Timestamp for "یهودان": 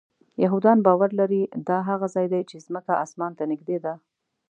0.43-0.77